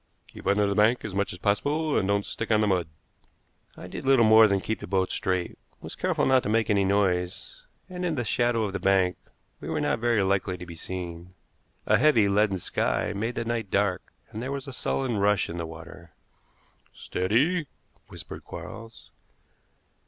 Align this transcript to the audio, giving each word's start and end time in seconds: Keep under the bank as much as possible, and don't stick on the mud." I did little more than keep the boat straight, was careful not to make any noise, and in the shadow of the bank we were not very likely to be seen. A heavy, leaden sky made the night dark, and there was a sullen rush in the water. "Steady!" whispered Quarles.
Keep 0.29 0.47
under 0.47 0.65
the 0.65 0.73
bank 0.73 1.05
as 1.05 1.13
much 1.13 1.31
as 1.31 1.37
possible, 1.37 1.95
and 1.95 2.07
don't 2.07 2.25
stick 2.25 2.49
on 2.51 2.61
the 2.61 2.65
mud." 2.65 2.87
I 3.77 3.85
did 3.85 4.03
little 4.03 4.25
more 4.25 4.47
than 4.47 4.59
keep 4.59 4.79
the 4.79 4.87
boat 4.87 5.11
straight, 5.11 5.59
was 5.79 5.93
careful 5.93 6.25
not 6.25 6.41
to 6.41 6.49
make 6.49 6.71
any 6.71 6.83
noise, 6.83 7.67
and 7.87 8.03
in 8.03 8.15
the 8.15 8.23
shadow 8.25 8.63
of 8.63 8.73
the 8.73 8.79
bank 8.79 9.15
we 9.59 9.69
were 9.69 9.79
not 9.79 9.99
very 9.99 10.23
likely 10.23 10.57
to 10.57 10.65
be 10.65 10.75
seen. 10.75 11.35
A 11.85 11.99
heavy, 11.99 12.27
leaden 12.27 12.57
sky 12.57 13.13
made 13.15 13.35
the 13.35 13.45
night 13.45 13.69
dark, 13.69 14.11
and 14.31 14.41
there 14.41 14.51
was 14.51 14.67
a 14.67 14.73
sullen 14.73 15.17
rush 15.17 15.51
in 15.51 15.59
the 15.59 15.67
water. 15.67 16.09
"Steady!" 16.95 17.67
whispered 18.07 18.43
Quarles. 18.43 19.11